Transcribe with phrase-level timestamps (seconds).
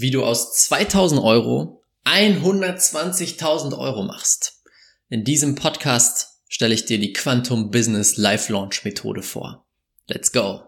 [0.00, 4.62] wie du aus 2000 Euro 120.000 Euro machst.
[5.10, 9.66] In diesem Podcast stelle ich dir die Quantum Business Life Launch Methode vor.
[10.08, 10.62] Let's go!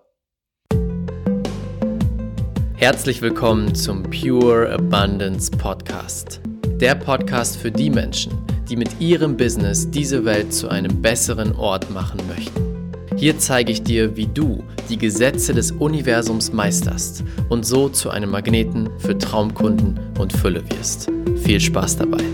[2.74, 6.40] Herzlich willkommen zum Pure Abundance Podcast.
[6.66, 8.32] Der Podcast für die Menschen,
[8.68, 12.71] die mit ihrem Business diese Welt zu einem besseren Ort machen möchten.
[13.16, 18.30] Hier zeige ich dir, wie du die Gesetze des Universums meisterst und so zu einem
[18.30, 21.08] Magneten für Traumkunden und Fülle wirst.
[21.44, 22.24] Viel Spaß dabei.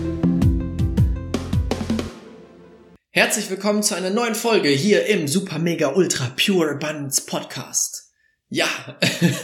[3.11, 8.11] Herzlich willkommen zu einer neuen Folge hier im Super Mega Ultra Pure Abundance Podcast.
[8.47, 8.67] Ja,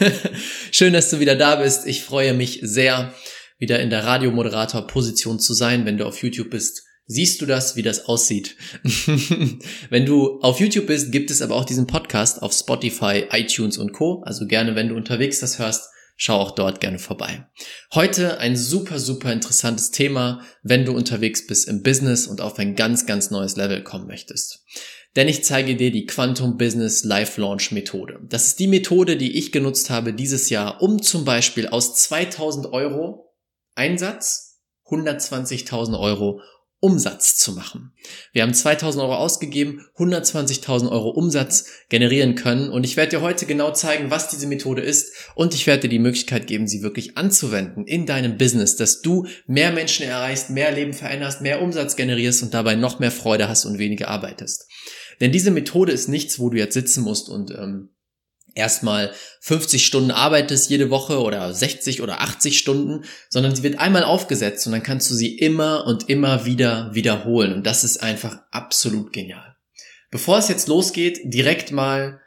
[0.72, 1.86] schön, dass du wieder da bist.
[1.86, 3.14] Ich freue mich sehr,
[3.60, 7.82] wieder in der Radiomoderator-Position zu sein, wenn du auf YouTube bist siehst du das, wie
[7.82, 8.56] das aussieht.
[9.90, 13.94] wenn du auf YouTube bist, gibt es aber auch diesen Podcast auf Spotify, iTunes und
[13.94, 14.24] Co.
[14.26, 17.48] Also gerne, wenn du unterwegs das hörst, schau auch dort gerne vorbei.
[17.94, 22.76] Heute ein super, super interessantes Thema, wenn du unterwegs bist im Business und auf ein
[22.76, 24.64] ganz, ganz neues Level kommen möchtest.
[25.16, 28.20] Denn ich zeige dir die Quantum Business Live Launch Methode.
[28.28, 32.74] Das ist die Methode, die ich genutzt habe dieses Jahr, um zum Beispiel aus 2000
[32.74, 33.34] Euro
[33.76, 36.42] Einsatz 120.000 Euro
[36.86, 37.94] Umsatz zu machen.
[38.32, 43.48] Wir haben 2000 Euro ausgegeben, 120.000 Euro Umsatz generieren können und ich werde dir heute
[43.48, 47.18] genau zeigen, was diese Methode ist und ich werde dir die Möglichkeit geben, sie wirklich
[47.18, 52.44] anzuwenden in deinem Business, dass du mehr Menschen erreichst, mehr Leben veränderst, mehr Umsatz generierst
[52.44, 54.68] und dabei noch mehr Freude hast und weniger arbeitest.
[55.20, 57.95] Denn diese Methode ist nichts, wo du jetzt sitzen musst und ähm,
[58.56, 64.04] erstmal 50 Stunden arbeitest jede Woche oder 60 oder 80 Stunden, sondern sie wird einmal
[64.04, 67.54] aufgesetzt und dann kannst du sie immer und immer wieder wiederholen.
[67.54, 69.56] Und das ist einfach absolut genial.
[70.10, 72.22] Bevor es jetzt losgeht, direkt mal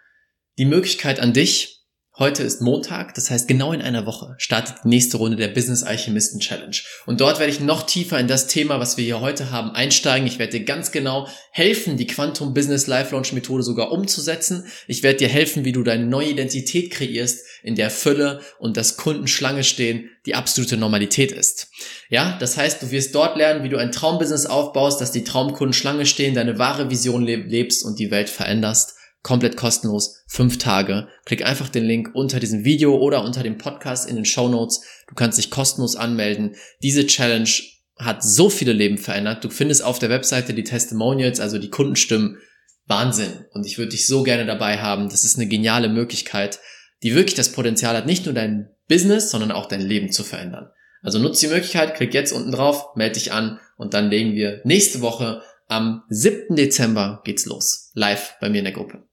[0.59, 1.78] die Möglichkeit an dich,
[2.21, 5.85] Heute ist Montag, das heißt genau in einer Woche startet die nächste Runde der Business
[5.85, 6.77] Alchemisten Challenge.
[7.07, 10.27] Und dort werde ich noch tiefer in das Thema, was wir hier heute haben, einsteigen.
[10.27, 14.65] Ich werde dir ganz genau helfen, die Quantum Business Life Launch Methode sogar umzusetzen.
[14.89, 18.97] Ich werde dir helfen, wie du deine neue Identität kreierst, in der Fülle und das
[18.97, 21.69] Kundenschlange stehen die absolute Normalität ist.
[22.11, 25.73] Ja, das heißt, du wirst dort lernen, wie du ein Traumbusiness aufbaust, dass die Traumkunden
[25.73, 31.09] Schlange stehen, deine wahre Vision lebst und die Welt veränderst komplett kostenlos, fünf Tage.
[31.25, 34.83] Klick einfach den Link unter diesem Video oder unter dem Podcast in den Show Notes.
[35.09, 36.55] Du kannst dich kostenlos anmelden.
[36.83, 37.51] Diese Challenge
[37.99, 39.45] hat so viele Leben verändert.
[39.45, 42.39] Du findest auf der Webseite die Testimonials, also die Kundenstimmen.
[42.87, 43.45] Wahnsinn.
[43.53, 45.09] Und ich würde dich so gerne dabei haben.
[45.11, 46.59] Das ist eine geniale Möglichkeit,
[47.03, 50.71] die wirklich das Potenzial hat, nicht nur dein Business, sondern auch dein Leben zu verändern.
[51.03, 54.61] Also nutze die Möglichkeit, klick jetzt unten drauf, melde dich an und dann legen wir
[54.65, 56.57] nächste Woche am 7.
[56.57, 57.91] Dezember geht's los.
[57.95, 59.08] Live bei mir in der Gruppe.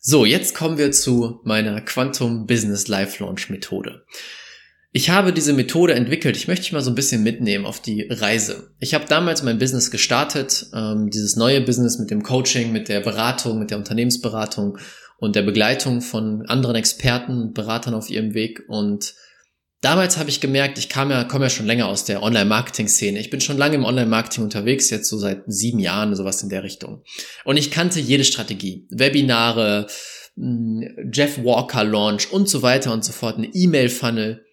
[0.00, 4.04] So, jetzt kommen wir zu meiner Quantum Business Life Launch Methode.
[4.94, 6.36] Ich habe diese Methode entwickelt.
[6.36, 8.74] Ich möchte dich mal so ein bisschen mitnehmen auf die Reise.
[8.78, 13.00] Ich habe damals mein Business gestartet, ähm, dieses neue Business mit dem Coaching, mit der
[13.00, 14.76] Beratung, mit der Unternehmensberatung
[15.18, 18.64] und der Begleitung von anderen Experten und Beratern auf ihrem Weg.
[18.68, 19.14] Und
[19.82, 23.20] damals habe ich gemerkt, ich kam ja, komme ja schon länger aus der Online-Marketing-Szene.
[23.20, 26.62] Ich bin schon lange im Online-Marketing unterwegs, jetzt so seit sieben Jahren, sowas in der
[26.62, 27.02] Richtung.
[27.44, 28.86] Und ich kannte jede Strategie.
[28.90, 29.88] Webinare,
[30.36, 34.44] hm, Jeff Walker Launch und so weiter und so fort, eine E-Mail-Funnel.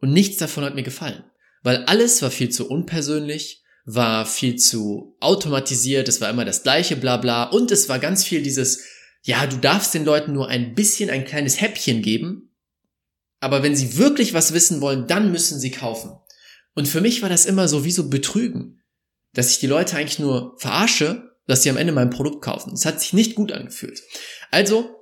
[0.00, 1.24] Und nichts davon hat mir gefallen.
[1.62, 6.96] Weil alles war viel zu unpersönlich, war viel zu automatisiert, es war immer das gleiche
[6.96, 8.84] Blabla und es war ganz viel dieses,
[9.22, 12.49] ja, du darfst den Leuten nur ein bisschen ein kleines Häppchen geben
[13.40, 16.12] aber wenn sie wirklich was wissen wollen, dann müssen sie kaufen.
[16.74, 18.82] Und für mich war das immer so wie so Betrügen,
[19.32, 22.72] dass ich die Leute eigentlich nur verarsche, dass sie am Ende mein Produkt kaufen.
[22.72, 24.02] Es hat sich nicht gut angefühlt.
[24.50, 24.96] Also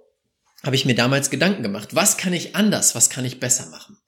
[0.62, 3.98] habe ich mir damals Gedanken gemacht, was kann ich anders, was kann ich besser machen?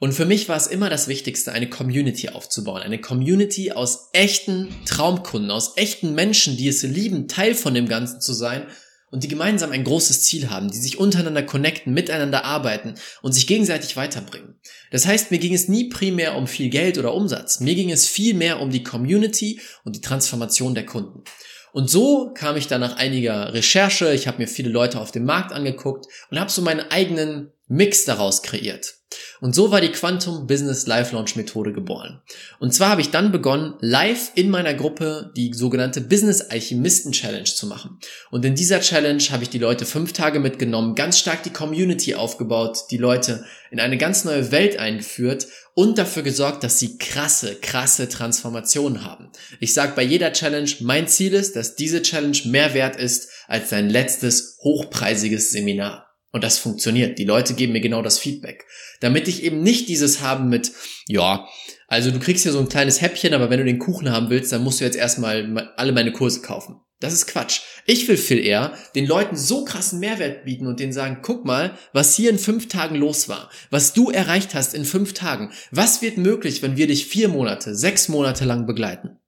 [0.00, 2.82] Und für mich war es immer das Wichtigste, eine Community aufzubauen.
[2.82, 8.20] Eine Community aus echten Traumkunden, aus echten Menschen, die es lieben, Teil von dem Ganzen
[8.20, 8.68] zu sein
[9.10, 13.46] und die gemeinsam ein großes Ziel haben, die sich untereinander connecten, miteinander arbeiten und sich
[13.46, 14.60] gegenseitig weiterbringen.
[14.90, 18.06] Das heißt, mir ging es nie primär um viel Geld oder Umsatz, mir ging es
[18.06, 21.24] viel mehr um die Community und die Transformation der Kunden.
[21.72, 25.24] Und so kam ich dann nach einiger Recherche, ich habe mir viele Leute auf dem
[25.24, 28.98] Markt angeguckt und habe so meinen eigenen Mix daraus kreiert.
[29.40, 32.20] Und so war die Quantum Business Live Launch Methode geboren.
[32.58, 37.44] Und zwar habe ich dann begonnen, live in meiner Gruppe die sogenannte Business Alchemisten Challenge
[37.44, 37.98] zu machen.
[38.30, 42.14] Und in dieser Challenge habe ich die Leute fünf Tage mitgenommen, ganz stark die Community
[42.16, 47.54] aufgebaut, die Leute in eine ganz neue Welt eingeführt und dafür gesorgt, dass sie krasse,
[47.54, 49.30] krasse Transformationen haben.
[49.60, 53.70] Ich sage bei jeder Challenge, mein Ziel ist, dass diese Challenge mehr wert ist als
[53.70, 56.07] dein letztes hochpreisiges Seminar.
[56.30, 57.18] Und das funktioniert.
[57.18, 58.66] Die Leute geben mir genau das Feedback.
[59.00, 60.72] Damit ich eben nicht dieses haben mit,
[61.06, 61.48] ja,
[61.86, 64.52] also du kriegst hier so ein kleines Häppchen, aber wenn du den Kuchen haben willst,
[64.52, 66.80] dann musst du jetzt erstmal alle meine Kurse kaufen.
[67.00, 67.60] Das ist Quatsch.
[67.86, 71.78] Ich will viel eher den Leuten so krassen Mehrwert bieten und denen sagen, guck mal,
[71.92, 75.52] was hier in fünf Tagen los war, was du erreicht hast in fünf Tagen.
[75.70, 79.18] Was wird möglich, wenn wir dich vier Monate, sechs Monate lang begleiten?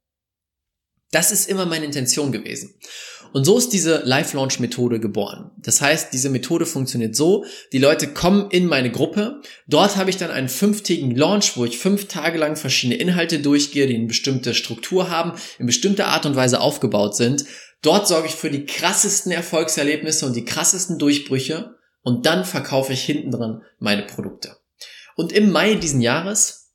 [1.11, 2.75] Das ist immer meine Intention gewesen.
[3.33, 5.53] Und so ist diese Live-Launch-Methode geboren.
[5.59, 10.17] Das heißt, diese Methode funktioniert so, die Leute kommen in meine Gruppe, dort habe ich
[10.17, 14.53] dann einen fünftägigen Launch, wo ich fünf Tage lang verschiedene Inhalte durchgehe, die eine bestimmte
[14.55, 17.45] Struktur haben, in bestimmter Art und Weise aufgebaut sind.
[17.83, 23.03] Dort sorge ich für die krassesten Erfolgserlebnisse und die krassesten Durchbrüche und dann verkaufe ich
[23.03, 24.57] hinten dran meine Produkte.
[25.17, 26.73] Und im Mai diesen Jahres,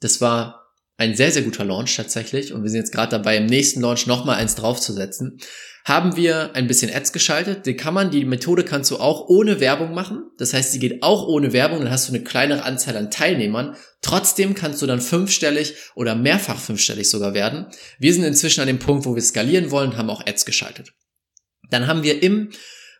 [0.00, 0.65] das war
[0.98, 4.06] ein sehr, sehr guter Launch tatsächlich und wir sind jetzt gerade dabei, im nächsten Launch
[4.06, 5.38] nochmal eins draufzusetzen,
[5.84, 7.64] haben wir ein bisschen Ads geschaltet.
[7.64, 10.24] Die kann man, die Methode kannst du auch ohne Werbung machen.
[10.36, 13.76] Das heißt, sie geht auch ohne Werbung, dann hast du eine kleinere Anzahl an Teilnehmern.
[14.02, 17.66] Trotzdem kannst du dann fünfstellig oder mehrfach fünfstellig sogar werden.
[18.00, 20.92] Wir sind inzwischen an dem Punkt, wo wir skalieren wollen, haben auch Ads geschaltet.
[21.70, 22.50] Dann haben wir im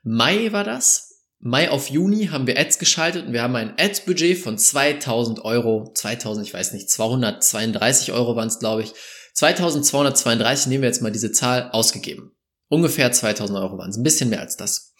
[0.04, 1.05] Mai war das,
[1.38, 5.92] Mai auf Juni haben wir Ads geschaltet und wir haben ein Ads-Budget von 2000 Euro,
[5.94, 8.92] 2000, ich weiß nicht, 232 Euro waren es, glaube ich.
[9.34, 12.32] 2232 nehmen wir jetzt mal diese Zahl ausgegeben.
[12.68, 14.94] Ungefähr 2000 Euro waren es, ein bisschen mehr als das.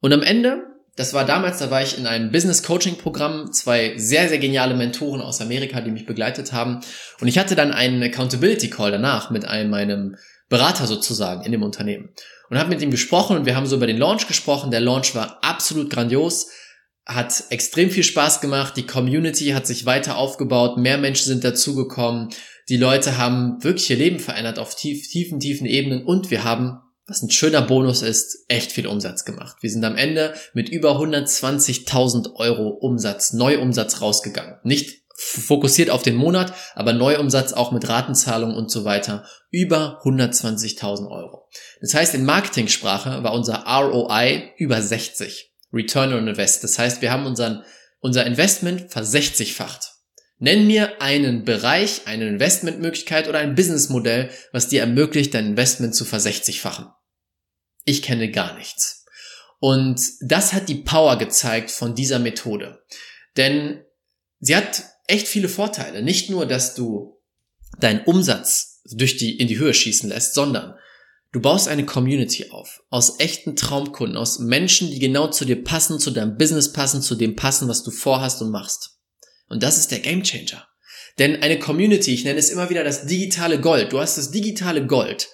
[0.00, 0.62] Und am Ende,
[0.94, 4.74] das war damals, da war ich in einem Business Coaching Programm, zwei sehr, sehr geniale
[4.74, 6.80] Mentoren aus Amerika, die mich begleitet haben.
[7.20, 10.16] Und ich hatte dann einen Accountability Call danach mit einem meinem
[10.52, 12.10] Berater sozusagen in dem Unternehmen
[12.50, 14.70] und habe mit ihm gesprochen und wir haben so über den Launch gesprochen.
[14.70, 16.48] Der Launch war absolut grandios,
[17.06, 18.76] hat extrem viel Spaß gemacht.
[18.76, 22.28] Die Community hat sich weiter aufgebaut, mehr Menschen sind dazugekommen.
[22.68, 26.82] Die Leute haben wirklich ihr Leben verändert auf tief, tiefen, tiefen Ebenen und wir haben
[27.06, 29.56] was ein schöner Bonus ist, echt viel Umsatz gemacht.
[29.60, 34.56] Wir sind am Ende mit über 120.000 Euro Umsatz, Neuumsatz rausgegangen.
[34.62, 41.10] Nicht fokussiert auf den Monat, aber Neuumsatz auch mit Ratenzahlung und so weiter über 120.000
[41.10, 41.48] Euro.
[41.80, 45.52] Das heißt, in Marketingsprache war unser ROI über 60.
[45.72, 46.64] Return on Invest.
[46.64, 47.64] Das heißt, wir haben unseren,
[48.00, 49.92] unser Investment versechzigfacht.
[50.38, 56.04] Nenn mir einen Bereich, eine Investmentmöglichkeit oder ein Businessmodell, was dir ermöglicht, dein Investment zu
[56.04, 56.88] versechzigfachen.
[57.84, 59.06] Ich kenne gar nichts.
[59.60, 62.82] Und das hat die Power gezeigt von dieser Methode.
[63.36, 63.84] Denn
[64.40, 66.02] sie hat echt viele Vorteile.
[66.02, 67.18] Nicht nur, dass du
[67.78, 70.74] deinen Umsatz durch die, in die Höhe schießen lässt, sondern
[71.32, 72.82] du baust eine Community auf.
[72.90, 77.14] Aus echten Traumkunden, aus Menschen, die genau zu dir passen, zu deinem Business passen, zu
[77.14, 78.98] dem passen, was du vorhast und machst.
[79.48, 80.66] Und das ist der Gamechanger.
[81.18, 83.92] Denn eine Community, ich nenne es immer wieder das digitale Gold.
[83.92, 85.28] Du hast das digitale Gold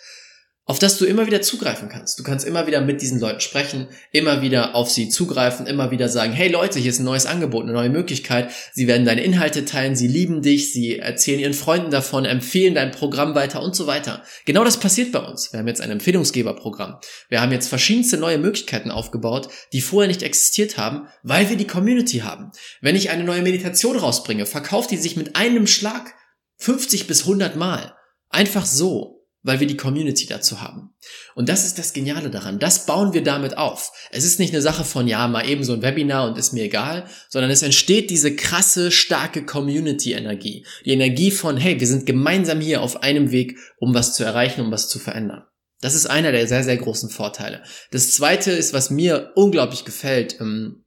[0.69, 2.19] auf das du immer wieder zugreifen kannst.
[2.19, 6.11] Du kannst immer wieder mit diesen Leuten sprechen, immer wieder auf sie zugreifen, immer wieder
[6.11, 8.53] sagen, hey Leute, hier ist ein neues Angebot, eine neue Möglichkeit.
[8.75, 12.91] Sie werden deine Inhalte teilen, sie lieben dich, sie erzählen ihren Freunden davon, empfehlen dein
[12.91, 14.23] Programm weiter und so weiter.
[14.45, 15.55] Genau das passiert bei uns.
[15.55, 16.99] Wir haben jetzt ein Empfehlungsgeberprogramm.
[17.31, 21.67] Wir haben jetzt verschiedenste neue Möglichkeiten aufgebaut, die vorher nicht existiert haben, weil wir die
[21.67, 22.53] Community haben.
[22.83, 26.15] Wenn ich eine neue Meditation rausbringe, verkauft die sich mit einem Schlag
[26.59, 27.95] 50 bis 100 Mal.
[28.29, 29.18] Einfach so
[29.49, 30.91] weil wir die Community dazu haben.
[31.35, 32.59] Und das ist das Geniale daran.
[32.59, 33.93] Das bauen wir damit auf.
[34.11, 36.65] Es ist nicht eine Sache von, ja, mal eben so ein Webinar und ist mir
[36.65, 40.67] egal, sondern es entsteht diese krasse, starke Community-Energie.
[40.85, 44.61] Die Energie von, hey, wir sind gemeinsam hier auf einem Weg, um was zu erreichen,
[44.61, 45.45] um was zu verändern.
[45.81, 47.63] Das ist einer der sehr, sehr großen Vorteile.
[47.91, 50.85] Das zweite ist, was mir unglaublich gefällt, ähm,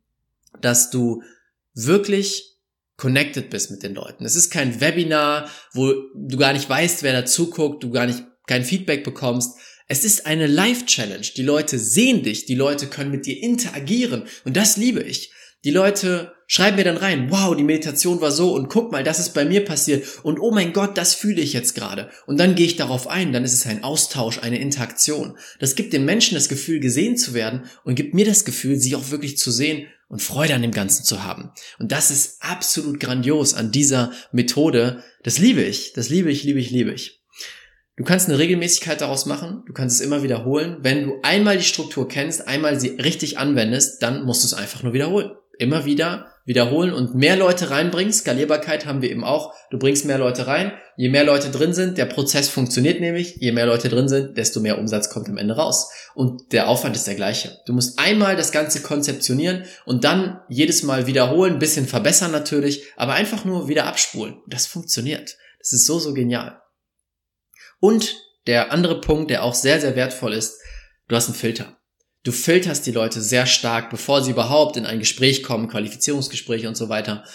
[0.62, 1.24] dass du
[1.74, 2.60] wirklich
[2.96, 4.24] connected bist mit den Leuten.
[4.24, 8.24] Es ist kein Webinar, wo du gar nicht weißt, wer da zuguckt, du gar nicht
[8.48, 9.58] kein Feedback bekommst.
[9.88, 11.28] Es ist eine Live-Challenge.
[11.36, 15.32] Die Leute sehen dich, die Leute können mit dir interagieren und das liebe ich.
[15.64, 19.20] Die Leute schreiben mir dann rein, wow, die Meditation war so und guck mal, das
[19.20, 22.10] ist bei mir passiert und oh mein Gott, das fühle ich jetzt gerade.
[22.26, 25.38] Und dann gehe ich darauf ein, dann ist es ein Austausch, eine Interaktion.
[25.60, 28.96] Das gibt den Menschen das Gefühl, gesehen zu werden und gibt mir das Gefühl, sie
[28.96, 31.52] auch wirklich zu sehen und Freude an dem Ganzen zu haben.
[31.80, 35.04] Und das ist absolut grandios an dieser Methode.
[35.24, 37.21] Das liebe ich, das liebe ich, liebe ich, liebe ich.
[37.98, 40.78] Du kannst eine Regelmäßigkeit daraus machen, du kannst es immer wiederholen.
[40.82, 44.82] Wenn du einmal die Struktur kennst, einmal sie richtig anwendest, dann musst du es einfach
[44.82, 45.32] nur wiederholen.
[45.60, 48.12] Immer wieder wiederholen und mehr Leute reinbringen.
[48.12, 49.54] Skalierbarkeit haben wir eben auch.
[49.70, 50.74] Du bringst mehr Leute rein.
[50.98, 53.36] Je mehr Leute drin sind, der Prozess funktioniert nämlich.
[53.36, 55.92] Je mehr Leute drin sind, desto mehr Umsatz kommt am Ende raus.
[56.16, 57.60] Und der Aufwand ist der gleiche.
[57.68, 63.14] Du musst einmal das Ganze konzeptionieren und dann jedes Mal wiederholen, bisschen verbessern natürlich, aber
[63.14, 64.38] einfach nur wieder abspulen.
[64.48, 65.38] Das funktioniert.
[65.60, 66.62] Das ist so, so genial.
[67.82, 68.16] Und
[68.48, 70.58] der andere Punkt, der auch sehr, sehr wertvoll ist,
[71.10, 71.78] du hast einen Filter.
[72.24, 76.78] Du filterst die Leute sehr stark, bevor sie überhaupt in ein Gespräch kommen, Qualifizierungsgespräche und
[76.78, 77.26] so weiter,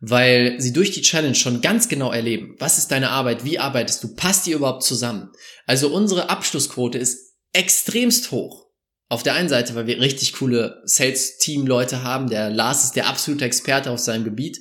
[0.00, 4.04] weil sie durch die Challenge schon ganz genau erleben, was ist deine Arbeit, wie arbeitest
[4.04, 5.32] du, passt ihr überhaupt zusammen.
[5.66, 8.66] Also unsere Abschlussquote ist extremst hoch.
[9.08, 13.44] Auf der einen Seite, weil wir richtig coole Sales-Team-Leute haben, der Lars ist der absolute
[13.44, 14.58] Experte auf seinem Gebiet.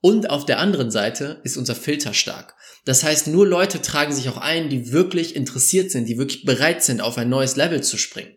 [0.00, 2.54] Und auf der anderen Seite ist unser Filter stark.
[2.84, 6.82] Das heißt, nur Leute tragen sich auch ein, die wirklich interessiert sind, die wirklich bereit
[6.82, 8.36] sind, auf ein neues Level zu springen.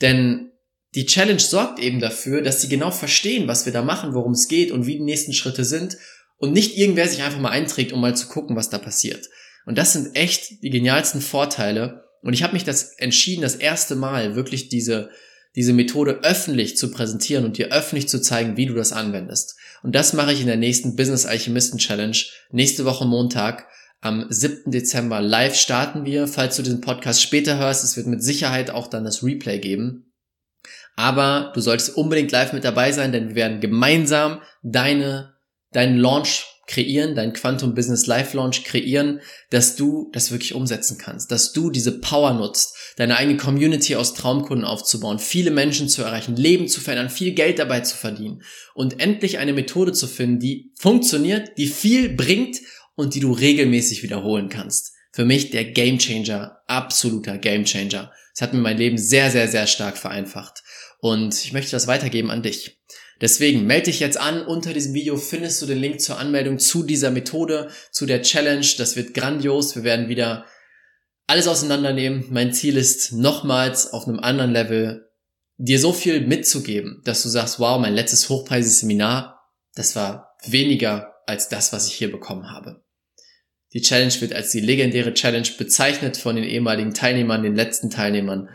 [0.00, 0.52] Denn
[0.94, 4.48] die Challenge sorgt eben dafür, dass sie genau verstehen, was wir da machen, worum es
[4.48, 5.96] geht und wie die nächsten Schritte sind
[6.36, 9.28] und nicht irgendwer sich einfach mal einträgt, um mal zu gucken, was da passiert.
[9.66, 12.04] Und das sind echt die genialsten Vorteile.
[12.22, 15.10] Und ich habe mich das entschieden, das erste Mal wirklich diese,
[15.54, 19.56] diese Methode öffentlich zu präsentieren und dir öffentlich zu zeigen, wie du das anwendest.
[19.82, 22.16] Und das mache ich in der nächsten Business Alchemisten Challenge.
[22.50, 23.66] Nächste Woche Montag.
[24.02, 24.70] Am 7.
[24.70, 26.26] Dezember live starten wir.
[26.26, 30.12] Falls du diesen Podcast später hörst, es wird mit Sicherheit auch dann das Replay geben.
[30.96, 35.34] Aber du solltest unbedingt live mit dabei sein, denn wir werden gemeinsam deine,
[35.72, 41.30] deinen Launch kreieren, dein Quantum Business Life Launch kreieren, dass du das wirklich umsetzen kannst,
[41.32, 46.36] dass du diese Power nutzt, deine eigene Community aus Traumkunden aufzubauen, viele Menschen zu erreichen,
[46.36, 48.42] Leben zu verändern, viel Geld dabei zu verdienen
[48.74, 52.58] und endlich eine Methode zu finden, die funktioniert, die viel bringt
[52.94, 54.92] und die du regelmäßig wiederholen kannst.
[55.12, 58.12] Für mich der Game Changer, absoluter Game Changer.
[58.32, 60.62] Es hat mir mein Leben sehr, sehr, sehr stark vereinfacht.
[61.00, 62.78] Und ich möchte das weitergeben an dich.
[63.20, 64.46] Deswegen melde dich jetzt an.
[64.46, 68.66] Unter diesem Video findest du den Link zur Anmeldung zu dieser Methode, zu der Challenge.
[68.78, 69.76] Das wird grandios.
[69.76, 70.46] Wir werden wieder
[71.26, 72.26] alles auseinandernehmen.
[72.30, 75.10] Mein Ziel ist nochmals auf einem anderen Level
[75.58, 81.14] dir so viel mitzugeben, dass du sagst, wow, mein letztes hochpreisiges Seminar, das war weniger
[81.26, 82.82] als das, was ich hier bekommen habe.
[83.74, 88.48] Die Challenge wird als die legendäre Challenge bezeichnet von den ehemaligen Teilnehmern, den letzten Teilnehmern.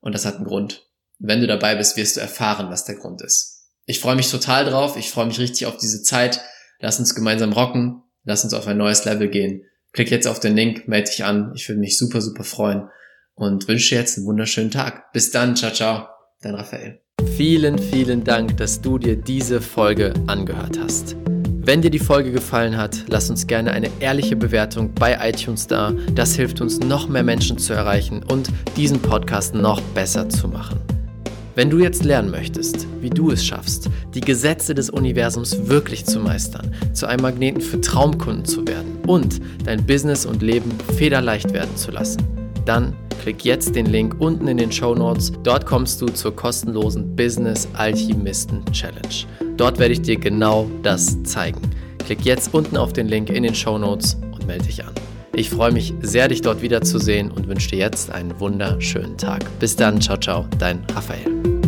[0.00, 0.88] Und das hat einen Grund.
[1.18, 3.51] Wenn du dabei bist, wirst du erfahren, was der Grund ist.
[3.86, 4.96] Ich freue mich total drauf.
[4.96, 6.40] Ich freue mich richtig auf diese Zeit.
[6.80, 8.02] Lass uns gemeinsam rocken.
[8.24, 9.64] Lass uns auf ein neues Level gehen.
[9.92, 11.52] Klick jetzt auf den Link, melde dich an.
[11.54, 12.88] Ich würde mich super, super freuen
[13.34, 15.12] und wünsche dir jetzt einen wunderschönen Tag.
[15.12, 15.56] Bis dann.
[15.56, 16.06] Ciao, ciao.
[16.40, 17.00] Dein Raphael.
[17.36, 21.16] Vielen, vielen Dank, dass du dir diese Folge angehört hast.
[21.64, 25.92] Wenn dir die Folge gefallen hat, lass uns gerne eine ehrliche Bewertung bei iTunes da.
[26.14, 30.80] Das hilft uns, noch mehr Menschen zu erreichen und diesen Podcast noch besser zu machen.
[31.54, 36.18] Wenn du jetzt lernen möchtest, wie du es schaffst, die Gesetze des Universums wirklich zu
[36.18, 41.76] meistern, zu einem Magneten für Traumkunden zu werden und dein Business und Leben federleicht werden
[41.76, 42.22] zu lassen,
[42.64, 45.30] dann klick jetzt den Link unten in den Show Notes.
[45.42, 49.26] Dort kommst du zur kostenlosen Business Alchemisten Challenge.
[49.58, 51.60] Dort werde ich dir genau das zeigen.
[51.98, 54.94] Klick jetzt unten auf den Link in den Show Notes und melde dich an.
[55.34, 59.44] Ich freue mich sehr, dich dort wiederzusehen und wünsche dir jetzt einen wunderschönen Tag.
[59.58, 61.61] Bis dann, ciao, ciao, dein Raphael.